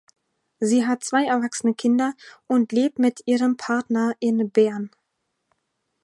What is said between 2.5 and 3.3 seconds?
lebt mit